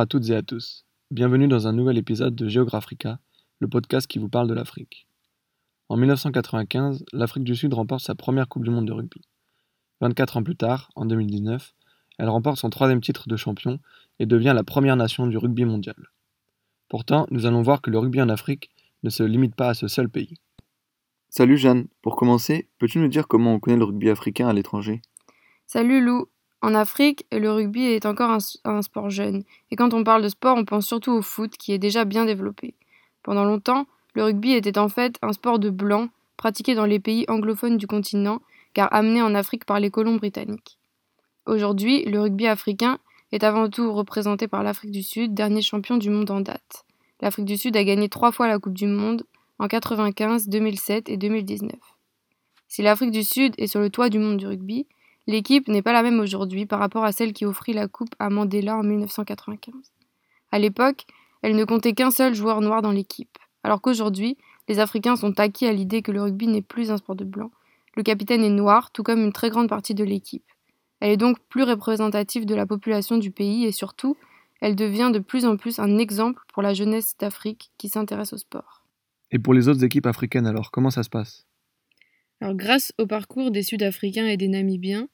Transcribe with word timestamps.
À 0.00 0.06
toutes 0.06 0.30
et 0.30 0.34
à 0.34 0.40
tous. 0.40 0.86
Bienvenue 1.10 1.46
dans 1.46 1.66
un 1.66 1.74
nouvel 1.74 1.98
épisode 1.98 2.34
de 2.34 2.48
Géographica, 2.48 3.18
le 3.58 3.68
podcast 3.68 4.06
qui 4.06 4.18
vous 4.18 4.30
parle 4.30 4.48
de 4.48 4.54
l'Afrique. 4.54 5.06
En 5.90 5.98
1995, 5.98 7.04
l'Afrique 7.12 7.44
du 7.44 7.54
Sud 7.54 7.74
remporte 7.74 8.02
sa 8.02 8.14
première 8.14 8.48
Coupe 8.48 8.64
du 8.64 8.70
Monde 8.70 8.86
de 8.86 8.94
rugby. 8.94 9.20
24 10.00 10.38
ans 10.38 10.42
plus 10.42 10.56
tard, 10.56 10.90
en 10.96 11.04
2019, 11.04 11.74
elle 12.16 12.30
remporte 12.30 12.56
son 12.56 12.70
troisième 12.70 13.02
titre 13.02 13.28
de 13.28 13.36
champion 13.36 13.78
et 14.18 14.24
devient 14.24 14.54
la 14.56 14.64
première 14.64 14.96
nation 14.96 15.26
du 15.26 15.36
rugby 15.36 15.66
mondial. 15.66 16.08
Pourtant, 16.88 17.26
nous 17.30 17.44
allons 17.44 17.60
voir 17.60 17.82
que 17.82 17.90
le 17.90 17.98
rugby 17.98 18.22
en 18.22 18.30
Afrique 18.30 18.70
ne 19.02 19.10
se 19.10 19.22
limite 19.22 19.54
pas 19.54 19.68
à 19.68 19.74
ce 19.74 19.86
seul 19.86 20.08
pays. 20.08 20.38
Salut 21.28 21.58
Jeanne, 21.58 21.88
pour 22.00 22.16
commencer, 22.16 22.70
peux-tu 22.78 23.00
nous 23.00 23.08
dire 23.08 23.28
comment 23.28 23.52
on 23.52 23.60
connaît 23.60 23.76
le 23.76 23.84
rugby 23.84 24.08
africain 24.08 24.48
à 24.48 24.54
l'étranger? 24.54 25.02
Salut 25.66 26.02
Lou, 26.02 26.30
en 26.62 26.74
Afrique, 26.74 27.24
le 27.32 27.50
rugby 27.50 27.84
est 27.84 28.04
encore 28.04 28.30
un, 28.64 28.82
sport 28.82 29.08
jeune, 29.08 29.44
et 29.70 29.76
quand 29.76 29.94
on 29.94 30.04
parle 30.04 30.22
de 30.22 30.28
sport, 30.28 30.56
on 30.58 30.64
pense 30.64 30.86
surtout 30.86 31.12
au 31.12 31.22
foot, 31.22 31.52
qui 31.56 31.72
est 31.72 31.78
déjà 31.78 32.04
bien 32.04 32.26
développé. 32.26 32.74
Pendant 33.22 33.44
longtemps, 33.44 33.86
le 34.14 34.24
rugby 34.24 34.52
était 34.52 34.78
en 34.78 34.88
fait 34.88 35.16
un 35.22 35.32
sport 35.32 35.58
de 35.58 35.70
blancs, 35.70 36.10
pratiqué 36.36 36.74
dans 36.74 36.84
les 36.84 37.00
pays 37.00 37.24
anglophones 37.28 37.78
du 37.78 37.86
continent, 37.86 38.40
car 38.74 38.92
amené 38.92 39.22
en 39.22 39.34
Afrique 39.34 39.64
par 39.64 39.80
les 39.80 39.90
colons 39.90 40.16
britanniques. 40.16 40.78
Aujourd'hui, 41.46 42.04
le 42.04 42.20
rugby 42.20 42.46
africain 42.46 42.98
est 43.32 43.44
avant 43.44 43.70
tout 43.70 43.92
représenté 43.92 44.46
par 44.46 44.62
l'Afrique 44.62 44.90
du 44.90 45.02
Sud, 45.02 45.34
dernier 45.34 45.62
champion 45.62 45.96
du 45.96 46.10
monde 46.10 46.30
en 46.30 46.40
date. 46.40 46.84
L'Afrique 47.20 47.46
du 47.46 47.56
Sud 47.56 47.76
a 47.76 47.84
gagné 47.84 48.08
trois 48.08 48.32
fois 48.32 48.48
la 48.48 48.58
Coupe 48.58 48.74
du 48.74 48.86
Monde, 48.86 49.24
en 49.58 49.68
95, 49.68 50.48
2007 50.48 51.08
et 51.08 51.16
2019. 51.16 51.74
Si 52.68 52.82
l'Afrique 52.82 53.10
du 53.10 53.24
Sud 53.24 53.54
est 53.58 53.66
sur 53.66 53.80
le 53.80 53.90
toit 53.90 54.08
du 54.08 54.18
monde 54.18 54.38
du 54.38 54.46
rugby, 54.46 54.86
L'équipe 55.26 55.68
n'est 55.68 55.82
pas 55.82 55.92
la 55.92 56.02
même 56.02 56.20
aujourd'hui 56.20 56.66
par 56.66 56.78
rapport 56.78 57.04
à 57.04 57.12
celle 57.12 57.32
qui 57.32 57.44
offrit 57.44 57.72
la 57.72 57.88
coupe 57.88 58.14
à 58.18 58.30
Mandela 58.30 58.76
en 58.76 58.82
1995. 58.82 59.74
À 60.52 60.58
l'époque, 60.58 61.06
elle 61.42 61.56
ne 61.56 61.64
comptait 61.64 61.94
qu'un 61.94 62.10
seul 62.10 62.34
joueur 62.34 62.60
noir 62.60 62.82
dans 62.82 62.90
l'équipe, 62.90 63.38
alors 63.62 63.80
qu'aujourd'hui, 63.80 64.36
les 64.68 64.78
Africains 64.78 65.16
sont 65.16 65.38
acquis 65.40 65.66
à 65.66 65.72
l'idée 65.72 66.02
que 66.02 66.12
le 66.12 66.22
rugby 66.22 66.46
n'est 66.46 66.62
plus 66.62 66.90
un 66.90 66.96
sport 66.96 67.16
de 67.16 67.24
blanc. 67.24 67.50
Le 67.96 68.02
capitaine 68.02 68.44
est 68.44 68.50
noir, 68.50 68.90
tout 68.92 69.02
comme 69.02 69.22
une 69.22 69.32
très 69.32 69.50
grande 69.50 69.68
partie 69.68 69.94
de 69.94 70.04
l'équipe. 70.04 70.44
Elle 71.00 71.10
est 71.10 71.16
donc 71.16 71.38
plus 71.48 71.64
représentative 71.64 72.46
de 72.46 72.54
la 72.54 72.66
population 72.66 73.18
du 73.18 73.30
pays 73.30 73.64
et 73.64 73.72
surtout, 73.72 74.16
elle 74.60 74.76
devient 74.76 75.10
de 75.12 75.18
plus 75.18 75.46
en 75.46 75.56
plus 75.56 75.78
un 75.78 75.98
exemple 75.98 76.42
pour 76.52 76.62
la 76.62 76.74
jeunesse 76.74 77.16
d'Afrique 77.18 77.70
qui 77.78 77.88
s'intéresse 77.88 78.32
au 78.32 78.36
sport. 78.36 78.84
Et 79.30 79.38
pour 79.38 79.54
les 79.54 79.68
autres 79.68 79.84
équipes 79.84 80.06
africaines 80.06 80.46
alors, 80.46 80.70
comment 80.70 80.90
ça 80.90 81.02
se 81.02 81.10
passe? 81.10 81.46
Grâce 82.42 82.92
au 82.98 83.06
parcours 83.06 83.50
des 83.50 83.62
Sud-Africains 83.62 84.26
et 84.26 84.36
des 84.36 84.48
Namibiens, 84.48 85.08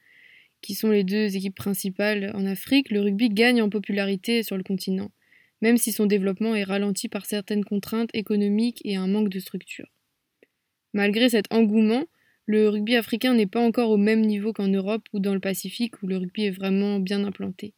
qui 0.63 0.75
sont 0.75 0.91
les 0.91 1.05
deux 1.05 1.37
équipes 1.37 1.57
principales 1.57 2.33
en 2.35 2.47
Afrique, 2.47 2.91
le 2.91 3.01
rugby 3.01 3.29
gagne 3.29 3.63
en 3.63 3.69
popularité 3.69 4.43
sur 4.43 4.57
le 4.57 4.63
continent, 4.63 5.11
même 5.61 5.77
si 5.77 5.93
son 5.93 6.07
développement 6.07 6.55
est 6.55 6.65
ralenti 6.65 7.09
par 7.09 7.27
certaines 7.27 7.65
contraintes 7.65 8.11
économiques 8.15 8.81
et 8.85 8.97
un 8.97 9.07
manque 9.07 9.29
de 9.29 9.39
structure. 9.39 9.89
Malgré 10.93 11.29
cet 11.29 11.53
engouement, 11.53 12.05
le 12.47 12.69
rugby 12.69 12.97
africain 12.97 13.35
n'est 13.35 13.47
pas 13.47 13.61
encore 13.61 13.91
au 13.91 13.97
même 13.97 14.21
niveau 14.21 14.53
qu'en 14.53 14.69
Europe 14.69 15.07
ou 15.13 15.19
dans 15.19 15.35
le 15.35 15.41
Pacifique 15.41 16.03
où 16.03 16.07
le 16.07 16.17
rugby 16.17 16.47
est 16.47 16.51
vraiment 16.51 17.01
bien 17.01 17.25
implanté. 17.25 17.75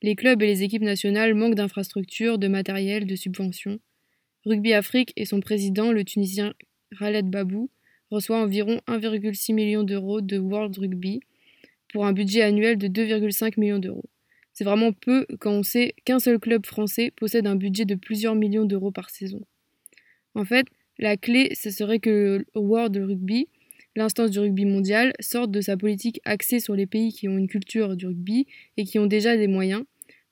Les 0.00 0.14
clubs 0.14 0.42
et 0.42 0.46
les 0.46 0.62
équipes 0.62 0.82
nationales 0.82 1.34
manquent 1.34 1.56
d'infrastructures, 1.56 2.38
de 2.38 2.48
matériel, 2.48 3.06
de 3.06 3.16
subventions. 3.16 3.80
Rugby 4.44 4.72
Afrique 4.72 5.12
et 5.16 5.24
son 5.24 5.40
président, 5.40 5.92
le 5.92 6.04
Tunisien 6.04 6.54
Khaled 6.98 7.28
Babou, 7.28 7.70
reçoit 8.10 8.38
environ 8.38 8.80
1,6 8.86 9.54
million 9.54 9.82
d'euros 9.82 10.20
de 10.20 10.38
World 10.38 10.76
Rugby 10.78 11.20
pour 11.92 12.06
un 12.06 12.12
budget 12.12 12.42
annuel 12.42 12.78
de 12.78 12.88
2,5 12.88 13.58
millions 13.58 13.78
d'euros. 13.78 14.08
C'est 14.52 14.64
vraiment 14.64 14.92
peu 14.92 15.26
quand 15.38 15.52
on 15.52 15.62
sait 15.62 15.94
qu'un 16.04 16.18
seul 16.18 16.38
club 16.38 16.66
français 16.66 17.12
possède 17.14 17.46
un 17.46 17.56
budget 17.56 17.84
de 17.84 17.94
plusieurs 17.94 18.34
millions 18.34 18.64
d'euros 18.64 18.90
par 18.90 19.10
saison. 19.10 19.40
En 20.34 20.44
fait, 20.44 20.66
la 20.98 21.16
clé, 21.16 21.54
ce 21.54 21.70
serait 21.70 22.00
que 22.00 22.44
le 22.54 22.60
World 22.60 22.96
Rugby, 22.96 23.48
l'instance 23.94 24.30
du 24.30 24.40
rugby 24.40 24.64
mondial, 24.64 25.12
sorte 25.20 25.50
de 25.50 25.60
sa 25.60 25.76
politique 25.76 26.20
axée 26.24 26.60
sur 26.60 26.74
les 26.74 26.86
pays 26.86 27.12
qui 27.12 27.28
ont 27.28 27.38
une 27.38 27.48
culture 27.48 27.96
du 27.96 28.06
rugby 28.06 28.46
et 28.76 28.84
qui 28.84 28.98
ont 28.98 29.06
déjà 29.06 29.36
des 29.36 29.46
moyens, 29.46 29.84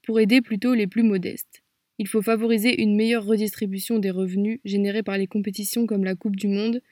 pour 0.03 0.21
aider 0.21 0.41
plutôt 0.41 0.75
les 0.75 0.87
plus 0.87 1.03
modestes. 1.03 1.63
Il 1.99 2.07
faut 2.07 2.23
favoriser 2.23 2.83
une 2.83 2.95
meilleure 2.95 3.25
redistribution 3.25 3.99
des 3.99 4.11
revenus 4.11 4.61
générés 4.65 5.03
par 5.03 5.19
les 5.19 5.27
compétitions 5.27 5.87
comme 5.87 6.05
la 6.05 6.15
Coupe 6.15 6.37
du 6.37 6.49
Monde, 6.49 6.83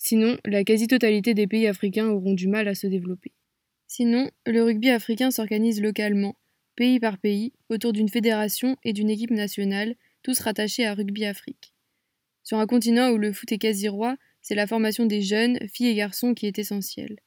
sinon 0.00 0.38
la 0.46 0.64
quasi-totalité 0.64 1.34
des 1.34 1.46
pays 1.46 1.66
africains 1.66 2.08
auront 2.08 2.32
du 2.32 2.48
mal 2.48 2.66
à 2.66 2.74
se 2.74 2.86
développer. 2.86 3.32
Sinon, 3.86 4.30
le 4.46 4.62
rugby 4.62 4.88
africain 4.88 5.30
s'organise 5.30 5.82
localement, 5.82 6.36
pays 6.74 6.98
par 6.98 7.18
pays, 7.18 7.52
autour 7.68 7.92
d'une 7.92 8.08
fédération 8.08 8.76
et 8.82 8.94
d'une 8.94 9.10
équipe 9.10 9.30
nationale, 9.30 9.94
tous 10.22 10.40
rattachés 10.40 10.86
à 10.86 10.94
Rugby 10.94 11.26
Afrique. 11.26 11.74
Sur 12.42 12.58
un 12.58 12.66
continent 12.66 13.10
où 13.10 13.18
le 13.18 13.32
foot 13.32 13.52
est 13.52 13.58
quasi 13.58 13.88
roi, 13.88 14.16
c'est 14.40 14.54
la 14.54 14.66
formation 14.66 15.04
des 15.04 15.20
jeunes, 15.20 15.58
filles 15.68 15.88
et 15.88 15.94
garçons, 15.94 16.32
qui 16.32 16.46
est 16.46 16.58
essentielle. 16.58 17.18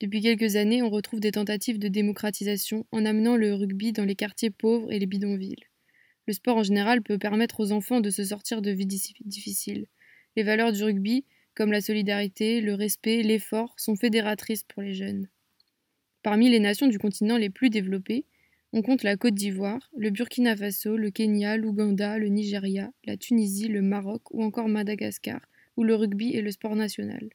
Depuis 0.00 0.20
quelques 0.20 0.56
années, 0.56 0.82
on 0.82 0.90
retrouve 0.90 1.20
des 1.20 1.32
tentatives 1.32 1.78
de 1.78 1.88
démocratisation 1.88 2.84
en 2.90 3.04
amenant 3.04 3.36
le 3.36 3.54
rugby 3.54 3.92
dans 3.92 4.04
les 4.04 4.16
quartiers 4.16 4.50
pauvres 4.50 4.92
et 4.92 4.98
les 4.98 5.06
bidonvilles. 5.06 5.66
Le 6.26 6.32
sport 6.32 6.56
en 6.56 6.62
général 6.64 7.02
peut 7.02 7.18
permettre 7.18 7.60
aux 7.60 7.70
enfants 7.70 8.00
de 8.00 8.10
se 8.10 8.24
sortir 8.24 8.60
de 8.60 8.72
vies 8.72 8.86
difficiles. 8.86 9.86
Les 10.36 10.42
valeurs 10.42 10.72
du 10.72 10.82
rugby, 10.82 11.24
comme 11.58 11.72
la 11.72 11.80
solidarité, 11.80 12.60
le 12.60 12.74
respect, 12.74 13.24
l'effort, 13.24 13.74
sont 13.78 13.96
fédératrices 13.96 14.62
pour 14.62 14.80
les 14.80 14.94
jeunes. 14.94 15.26
Parmi 16.22 16.48
les 16.48 16.60
nations 16.60 16.86
du 16.86 17.00
continent 17.00 17.36
les 17.36 17.50
plus 17.50 17.68
développées, 17.68 18.24
on 18.72 18.80
compte 18.80 19.02
la 19.02 19.16
Côte 19.16 19.34
d'Ivoire, 19.34 19.90
le 19.96 20.10
Burkina 20.10 20.54
Faso, 20.56 20.96
le 20.96 21.10
Kenya, 21.10 21.56
l'Ouganda, 21.56 22.16
le 22.16 22.28
Nigeria, 22.28 22.92
la 23.06 23.16
Tunisie, 23.16 23.66
le 23.66 23.82
Maroc 23.82 24.22
ou 24.30 24.44
encore 24.44 24.68
Madagascar, 24.68 25.40
où 25.76 25.82
le 25.82 25.96
rugby 25.96 26.32
est 26.36 26.42
le 26.42 26.52
sport 26.52 26.76
national. 26.76 27.28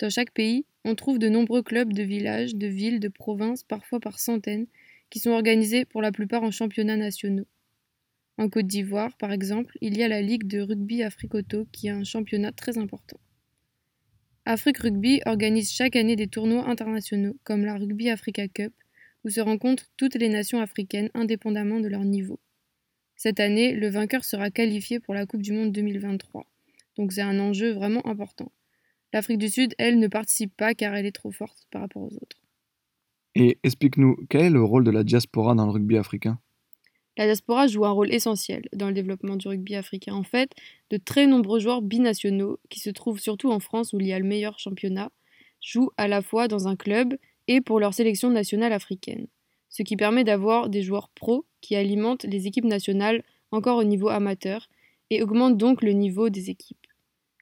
Dans 0.00 0.10
chaque 0.10 0.32
pays, 0.32 0.66
on 0.84 0.96
trouve 0.96 1.20
de 1.20 1.28
nombreux 1.28 1.62
clubs 1.62 1.92
de 1.92 2.02
villages, 2.02 2.56
de 2.56 2.66
villes, 2.66 2.98
de 2.98 3.08
provinces, 3.08 3.62
parfois 3.62 4.00
par 4.00 4.18
centaines, 4.18 4.66
qui 5.08 5.20
sont 5.20 5.30
organisés 5.30 5.84
pour 5.84 6.02
la 6.02 6.10
plupart 6.10 6.42
en 6.42 6.50
championnats 6.50 6.96
nationaux. 6.96 7.46
En 8.38 8.48
Côte 8.48 8.66
d'Ivoire, 8.66 9.16
par 9.18 9.30
exemple, 9.30 9.78
il 9.80 9.96
y 9.96 10.02
a 10.02 10.08
la 10.08 10.20
Ligue 10.20 10.48
de 10.48 10.58
rugby 10.58 11.04
Africoto 11.04 11.68
qui 11.70 11.88
a 11.88 11.94
un 11.94 12.02
championnat 12.02 12.50
très 12.50 12.76
important. 12.76 13.20
Afrique 14.44 14.78
Rugby 14.78 15.20
organise 15.24 15.70
chaque 15.70 15.94
année 15.94 16.16
des 16.16 16.26
tournois 16.26 16.68
internationaux, 16.68 17.36
comme 17.44 17.64
la 17.64 17.76
Rugby 17.76 18.10
Africa 18.10 18.48
Cup, 18.48 18.72
où 19.24 19.30
se 19.30 19.40
rencontrent 19.40 19.86
toutes 19.96 20.16
les 20.16 20.28
nations 20.28 20.60
africaines 20.60 21.10
indépendamment 21.14 21.78
de 21.78 21.86
leur 21.86 22.04
niveau. 22.04 22.40
Cette 23.14 23.38
année, 23.38 23.72
le 23.72 23.88
vainqueur 23.88 24.24
sera 24.24 24.50
qualifié 24.50 24.98
pour 24.98 25.14
la 25.14 25.26
Coupe 25.26 25.42
du 25.42 25.52
Monde 25.52 25.70
2023, 25.70 26.44
donc 26.96 27.12
c'est 27.12 27.22
un 27.22 27.38
enjeu 27.38 27.72
vraiment 27.72 28.04
important. 28.04 28.50
L'Afrique 29.12 29.38
du 29.38 29.48
Sud, 29.48 29.74
elle, 29.78 30.00
ne 30.00 30.08
participe 30.08 30.56
pas 30.56 30.74
car 30.74 30.94
elle 30.94 31.06
est 31.06 31.12
trop 31.12 31.30
forte 31.30 31.66
par 31.70 31.82
rapport 31.82 32.02
aux 32.02 32.14
autres. 32.16 32.42
Et 33.36 33.58
explique-nous, 33.62 34.16
quel 34.28 34.42
est 34.46 34.50
le 34.50 34.62
rôle 34.62 34.84
de 34.84 34.90
la 34.90 35.04
diaspora 35.04 35.54
dans 35.54 35.66
le 35.66 35.72
rugby 35.72 35.96
africain? 35.96 36.40
La 37.18 37.26
diaspora 37.26 37.66
joue 37.66 37.84
un 37.84 37.90
rôle 37.90 38.12
essentiel 38.12 38.68
dans 38.72 38.88
le 38.88 38.94
développement 38.94 39.36
du 39.36 39.48
rugby 39.48 39.74
africain. 39.74 40.14
En 40.14 40.22
fait, 40.22 40.50
de 40.90 40.96
très 40.96 41.26
nombreux 41.26 41.60
joueurs 41.60 41.82
binationaux, 41.82 42.58
qui 42.70 42.80
se 42.80 42.90
trouvent 42.90 43.20
surtout 43.20 43.50
en 43.50 43.60
France 43.60 43.92
où 43.92 44.00
il 44.00 44.06
y 44.06 44.12
a 44.12 44.18
le 44.18 44.24
meilleur 44.24 44.58
championnat, 44.58 45.10
jouent 45.60 45.90
à 45.96 46.08
la 46.08 46.22
fois 46.22 46.48
dans 46.48 46.68
un 46.68 46.76
club 46.76 47.14
et 47.48 47.60
pour 47.60 47.80
leur 47.80 47.94
sélection 47.94 48.30
nationale 48.30 48.72
africaine. 48.72 49.26
Ce 49.68 49.82
qui 49.82 49.96
permet 49.96 50.24
d'avoir 50.24 50.68
des 50.68 50.82
joueurs 50.82 51.08
pros 51.10 51.44
qui 51.60 51.76
alimentent 51.76 52.24
les 52.24 52.46
équipes 52.46 52.64
nationales 52.64 53.22
encore 53.50 53.78
au 53.78 53.84
niveau 53.84 54.08
amateur 54.08 54.68
et 55.10 55.22
augmentent 55.22 55.58
donc 55.58 55.82
le 55.82 55.92
niveau 55.92 56.30
des 56.30 56.50
équipes. 56.50 56.86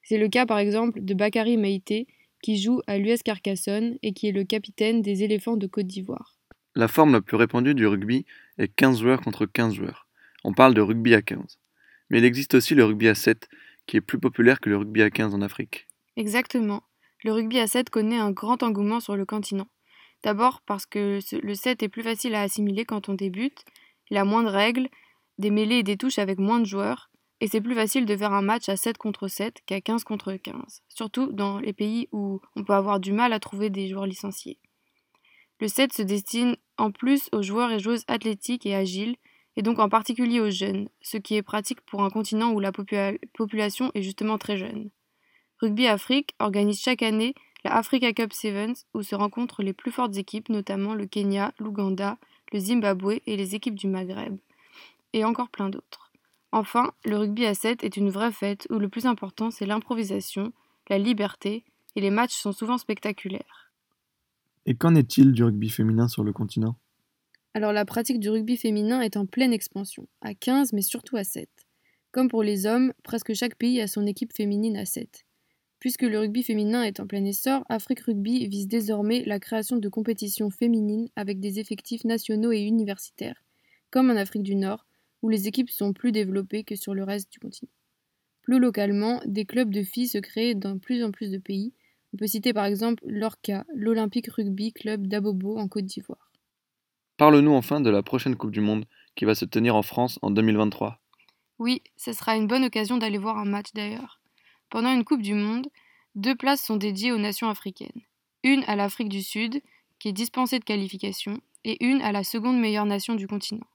C'est 0.03 0.19
le 0.19 0.29
cas 0.29 0.47
par 0.47 0.59
exemple 0.59 1.05
de 1.05 1.15
Bakary 1.15 1.57
Maïté 1.57 2.07
qui 2.43 2.57
joue 2.57 2.81
à 2.87 2.99
l'US 2.99 3.23
Carcassonne 3.23 3.99
et 4.03 4.13
qui 4.13 4.29
est 4.29 4.33
le 4.33 4.45
capitaine 4.45 5.03
des 5.03 5.23
éléphants 5.23 5.57
de 5.57 5.67
Côte 5.67 5.87
d'Ivoire. 5.87 6.40
La 6.77 6.87
forme 6.87 7.13
la 7.13 7.21
plus 7.21 7.37
répandue 7.37 7.75
du 7.75 7.87
rugby 7.87 8.27
est 8.59 8.69
15 8.69 9.01
joueurs 9.01 9.21
contre 9.21 9.45
15 9.45 9.75
joueurs. 9.75 10.07
On 10.45 10.53
parle 10.53 10.73
de 10.73 10.81
rugby 10.81 11.15
à 11.15 11.23
15. 11.23 11.59
Mais 12.11 12.19
il 12.19 12.25
existe 12.25 12.55
aussi 12.55 12.75
le 12.75 12.85
rugby 12.85 13.09
à 13.09 13.15
7, 13.15 13.49
qui 13.87 13.97
est 13.97 14.01
plus 14.01 14.21
populaire 14.21 14.61
que 14.61 14.71
le 14.71 14.77
rugby 14.77 15.03
à 15.03 15.11
15 15.11 15.35
en 15.35 15.43
Afrique. 15.43 15.89
Exactement. 16.17 16.85
Le 17.25 17.33
rugby 17.33 17.59
à 17.59 17.67
7 17.67 17.91
connaît 17.91 18.19
un 18.19 18.31
grand 18.31 18.63
engouement 18.63 19.01
sur 19.01 19.17
le 19.17 19.25
continent. 19.25 19.67
D'abord 20.23 20.61
parce 20.65 20.87
que 20.87 21.19
le 21.43 21.55
7 21.55 21.83
est 21.83 21.89
plus 21.89 22.03
facile 22.03 22.35
à 22.35 22.43
assimiler 22.43 22.85
quand 22.85 23.09
on 23.09 23.15
débute, 23.15 23.65
il 24.11 24.17
a 24.17 24.25
moins 24.25 24.43
de 24.43 24.49
règles, 24.49 24.89
des 25.39 25.51
mêlées 25.51 25.77
et 25.77 25.83
des 25.83 25.97
touches 25.97 26.19
avec 26.19 26.39
moins 26.39 26.61
de 26.61 26.67
joueurs, 26.67 27.11
et 27.41 27.49
c'est 27.49 27.61
plus 27.61 27.75
facile 27.75 28.05
de 28.07 28.17
faire 28.17 28.33
un 28.33 28.43
match 28.43 28.69
à 28.69 28.77
7 28.77 28.99
contre 28.99 29.29
7 29.29 29.63
qu'à 29.65 29.81
15 29.81 30.05
contre 30.05 30.35
15, 30.35 30.83
surtout 30.89 31.33
dans 31.33 31.59
les 31.59 31.73
pays 31.73 32.09
où 32.13 32.41
on 32.55 32.65
peut 32.65 32.75
avoir 32.75 33.01
du 33.01 33.13
mal 33.13 33.33
à 33.33 33.41
trouver 33.41 33.71
des 33.71 33.89
joueurs 33.89 34.07
licenciés. 34.07 34.59
Le 35.61 35.69
set 35.69 35.93
se 35.93 36.03
destine 36.03 36.57
en 36.79 36.91
plus 36.91 37.29
aux 37.33 37.43
joueurs 37.43 37.71
et 37.71 37.79
joueuses 37.79 38.05
athlétiques 38.09 38.65
et 38.65 38.75
agiles, 38.75 39.17
et 39.57 39.63
donc 39.63 39.79
en 39.79 39.91
particulier 39.91 40.41
aux 40.41 40.51
jeunes, 40.51 40.89
ce 41.03 41.19
qui 41.19 41.37
est 41.37 41.43
pratique 41.43 41.83
pour 41.83 42.03
un 42.03 42.09
continent 42.09 42.53
où 42.53 42.61
la 42.61 42.73
population 42.73 43.91
est 43.95 44.03
justement 44.03 44.39
très 44.39 44.57
jeune. 44.57 44.91
Rugby 45.61 45.87
Afrique 45.87 46.35
organise 46.39 46.81
chaque 46.81 47.03
année 47.03 47.35
la 47.65 47.77
Africa 47.77 48.13
Cup 48.15 48.33
Sevens 48.33 48.87
où 48.95 49.03
se 49.03 49.15
rencontrent 49.15 49.63
les 49.63 49.75
plus 49.75 49.91
fortes 49.91 50.17
équipes, 50.17 50.49
notamment 50.49 50.95
le 50.95 51.05
Kenya, 51.05 51.53
l'Ouganda, 51.59 52.17
le 52.53 52.59
Zimbabwe 52.59 53.21
et 53.27 53.37
les 53.37 53.55
équipes 53.55 53.75
du 53.75 53.87
Maghreb. 53.87 54.39
et 55.13 55.25
encore 55.25 55.51
plein 55.51 55.69
d'autres. 55.69 56.11
Enfin, 56.53 56.93
le 57.05 57.17
rugby 57.19 57.45
à 57.45 57.55
7 57.55 57.85
est 57.85 57.97
une 57.97 58.11
vraie 58.11 58.33
fête 58.33 58.67
où 58.71 58.79
le 58.79 58.89
plus 58.89 59.07
important 59.07 59.51
c'est 59.51 59.67
l'improvisation, 59.67 60.53
la 60.89 60.99
liberté, 60.99 61.65
et 61.97 62.01
les 62.01 62.11
matchs 62.11 62.35
sont 62.35 62.53
souvent 62.53 62.79
spectaculaires. 62.79 63.70
Et 64.67 64.75
qu'en 64.77 64.95
est-il 64.95 65.33
du 65.33 65.43
rugby 65.45 65.71
féminin 65.71 66.09
sur 66.09 66.25
le 66.25 66.33
continent? 66.33 66.77
Alors 67.55 67.73
la 67.73 67.85
pratique 67.85 68.21
du 68.21 68.31
rugby 68.31 68.57
féminin 68.57 69.01
est 69.01 69.17
en 69.17 69.27
pleine 69.27 69.53
expansion, 69.53 70.07
à 70.21 70.35
15 70.35 70.73
mais 70.73 70.83
surtout 70.83 71.17
à 71.17 71.25
7. 71.25 71.49
Comme 72.13 72.29
pour 72.29 72.43
les 72.43 72.67
hommes, 72.67 72.93
presque 73.03 73.35
chaque 73.35 73.57
pays 73.57 73.81
a 73.81 73.87
son 73.87 74.07
équipe 74.07 74.33
féminine 74.33 74.77
à 74.77 74.85
7. 74.85 75.25
Puisque 75.81 76.03
le 76.03 76.19
rugby 76.19 76.43
féminin 76.43 76.83
est 76.83 77.01
en 77.01 77.07
plein 77.07 77.25
essor, 77.25 77.65
Afrique 77.71 78.01
Rugby 78.01 78.47
vise 78.47 78.69
désormais 78.69 79.25
la 79.25 79.41
création 79.41 79.79
de 79.79 79.89
compétitions 79.89 80.51
féminines 80.51 81.09
avec 81.17 81.41
des 81.41 81.59
effectifs 81.59 82.05
nationaux 82.05 82.53
et 82.53 82.61
universitaires, 82.61 83.43
comme 83.91 84.11
en 84.11 84.17
Afrique 84.17 84.43
du 84.43 84.57
Nord, 84.57 84.87
où 85.23 85.31
les 85.31 85.49
équipes 85.49 85.71
sont 85.71 85.95
plus 85.95 86.13
développées 86.13 86.65
que 86.65 86.77
sur 86.77 86.95
le 86.95 87.03
reste 87.03 87.33
du 87.33 87.39
continent. 87.39 87.73
Plus 88.43 88.59
localement, 88.59 89.23
des 89.25 89.47
clubs 89.47 89.73
de 89.73 89.83
filles 89.83 90.09
se 90.09 90.19
créent 90.19 90.55
dans 90.55 90.79
plus 90.79 91.03
en 91.03 91.13
plus 91.13 91.31
de 91.31 91.39
pays. 91.39 91.73
On 92.13 92.17
peut 92.17 92.27
citer 92.27 92.53
par 92.53 92.65
exemple 92.65 93.03
l'ORCA, 93.07 93.65
l'Olympique 93.75 94.29
Rugby 94.29 94.73
Club 94.73 95.07
d'Abobo 95.07 95.59
en 95.59 95.69
Côte 95.69 95.85
d'Ivoire. 95.85 96.31
Parle-nous 97.17 97.53
enfin 97.53 97.81
de 97.81 97.91
la 97.91 98.03
prochaine 98.03 98.37
Coupe 98.37 98.51
du 98.51 98.61
Monde 98.61 98.87
qui 99.15 99.25
va 99.25 99.35
se 99.35 99.45
tenir 99.45 99.77
en 99.77 99.83
France 99.83 100.19
en 100.23 100.31
2023. 100.31 100.99
Oui, 101.59 101.83
ce 101.97 102.13
sera 102.13 102.37
une 102.37 102.47
bonne 102.47 102.65
occasion 102.65 102.97
d'aller 102.97 103.19
voir 103.19 103.39
un 103.39 103.45
match 103.45 103.69
d'ailleurs. 103.75 104.21
Pendant 104.71 104.93
une 104.93 105.05
Coupe 105.05 105.23
du 105.23 105.35
Monde, 105.35 105.69
deux 106.15 106.35
places 106.35 106.63
sont 106.63 106.77
dédiées 106.77 107.13
aux 107.13 107.19
nations 107.19 107.49
africaines. 107.49 108.03
Une 108.43 108.65
à 108.65 108.77
l'Afrique 108.77 109.11
du 109.11 109.23
Sud, 109.23 109.61
qui 109.99 110.09
est 110.09 110.13
dispensée 110.13 110.59
de 110.59 110.65
qualification, 110.65 111.41
et 111.65 111.85
une 111.85 112.01
à 112.01 112.13
la 112.13 112.25
seconde 112.25 112.59
meilleure 112.59 112.87
nation 112.87 113.15
du 113.15 113.27
continent. 113.27 113.67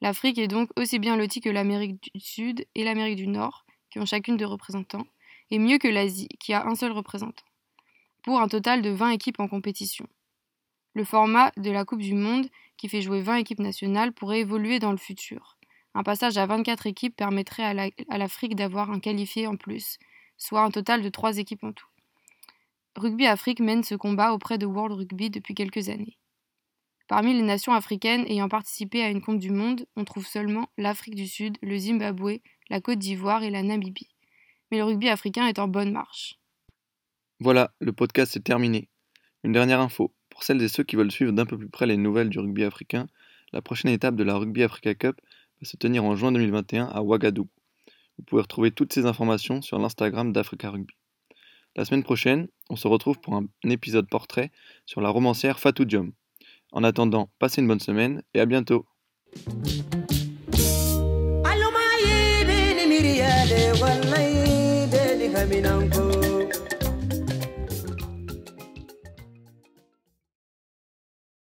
L'Afrique 0.00 0.38
est 0.38 0.48
donc 0.48 0.70
aussi 0.76 0.98
bien 0.98 1.16
lotie 1.16 1.40
que 1.40 1.50
l'Amérique 1.50 2.00
du 2.14 2.20
Sud 2.20 2.66
et 2.74 2.84
l'Amérique 2.84 3.16
du 3.16 3.26
Nord, 3.26 3.64
qui 3.90 3.98
ont 3.98 4.06
chacune 4.06 4.36
deux 4.36 4.46
représentants, 4.46 5.06
et 5.50 5.58
mieux 5.58 5.78
que 5.78 5.88
l'Asie, 5.88 6.28
qui 6.38 6.52
a 6.52 6.66
un 6.66 6.74
seul 6.74 6.92
représentant, 6.92 7.45
pour 8.26 8.40
un 8.40 8.48
total 8.48 8.82
de 8.82 8.90
20 8.90 9.10
équipes 9.10 9.38
en 9.38 9.46
compétition. 9.46 10.04
Le 10.94 11.04
format 11.04 11.52
de 11.56 11.70
la 11.70 11.84
Coupe 11.84 12.02
du 12.02 12.14
Monde, 12.14 12.48
qui 12.76 12.88
fait 12.88 13.00
jouer 13.00 13.22
20 13.22 13.36
équipes 13.36 13.60
nationales, 13.60 14.12
pourrait 14.12 14.40
évoluer 14.40 14.80
dans 14.80 14.90
le 14.90 14.96
futur. 14.96 15.56
Un 15.94 16.02
passage 16.02 16.36
à 16.36 16.44
24 16.44 16.88
équipes 16.88 17.14
permettrait 17.14 17.62
à 17.62 18.18
l'Afrique 18.18 18.56
d'avoir 18.56 18.90
un 18.90 18.98
qualifié 18.98 19.46
en 19.46 19.56
plus, 19.56 20.00
soit 20.36 20.62
un 20.62 20.72
total 20.72 21.02
de 21.02 21.08
trois 21.08 21.38
équipes 21.38 21.62
en 21.62 21.72
tout. 21.72 21.86
Rugby 22.96 23.26
Afrique 23.26 23.60
mène 23.60 23.84
ce 23.84 23.94
combat 23.94 24.32
auprès 24.32 24.58
de 24.58 24.66
World 24.66 24.98
Rugby 24.98 25.30
depuis 25.30 25.54
quelques 25.54 25.88
années. 25.88 26.18
Parmi 27.06 27.32
les 27.32 27.42
nations 27.42 27.74
africaines 27.74 28.26
ayant 28.26 28.48
participé 28.48 29.04
à 29.04 29.10
une 29.10 29.22
Coupe 29.22 29.38
du 29.38 29.50
Monde, 29.50 29.86
on 29.94 30.04
trouve 30.04 30.26
seulement 30.26 30.66
l'Afrique 30.76 31.14
du 31.14 31.28
Sud, 31.28 31.58
le 31.62 31.78
Zimbabwe, 31.78 32.40
la 32.70 32.80
Côte 32.80 32.98
d'Ivoire 32.98 33.44
et 33.44 33.50
la 33.50 33.62
Namibie. 33.62 34.10
Mais 34.72 34.78
le 34.78 34.84
rugby 34.84 35.08
africain 35.08 35.46
est 35.46 35.60
en 35.60 35.68
bonne 35.68 35.92
marche. 35.92 36.40
Voilà, 37.38 37.74
le 37.80 37.92
podcast 37.92 38.34
est 38.36 38.40
terminé. 38.40 38.88
Une 39.44 39.52
dernière 39.52 39.80
info. 39.80 40.14
Pour 40.30 40.42
celles 40.42 40.62
et 40.62 40.68
ceux 40.68 40.84
qui 40.84 40.96
veulent 40.96 41.12
suivre 41.12 41.32
d'un 41.32 41.44
peu 41.44 41.58
plus 41.58 41.68
près 41.68 41.86
les 41.86 41.98
nouvelles 41.98 42.30
du 42.30 42.38
rugby 42.38 42.64
africain, 42.64 43.08
la 43.52 43.60
prochaine 43.60 43.90
étape 43.90 44.16
de 44.16 44.24
la 44.24 44.36
Rugby 44.36 44.62
Africa 44.62 44.94
Cup 44.94 45.20
va 45.60 45.68
se 45.68 45.76
tenir 45.76 46.02
en 46.04 46.16
juin 46.16 46.32
2021 46.32 46.86
à 46.86 47.02
Ouagadougou. 47.02 47.50
Vous 48.18 48.24
pouvez 48.24 48.40
retrouver 48.40 48.70
toutes 48.70 48.94
ces 48.94 49.04
informations 49.04 49.60
sur 49.60 49.78
l'Instagram 49.78 50.32
d'Africa 50.32 50.70
Rugby. 50.70 50.94
La 51.76 51.84
semaine 51.84 52.02
prochaine, 52.02 52.48
on 52.70 52.76
se 52.76 52.88
retrouve 52.88 53.20
pour 53.20 53.34
un 53.34 53.46
épisode 53.64 54.08
portrait 54.08 54.50
sur 54.86 55.02
la 55.02 55.10
romancière 55.10 55.60
Fatou 55.60 55.84
Diom. 55.84 56.12
En 56.72 56.84
attendant, 56.84 57.30
passez 57.38 57.60
une 57.60 57.68
bonne 57.68 57.80
semaine 57.80 58.22
et 58.32 58.40
à 58.40 58.46
bientôt. 58.46 58.86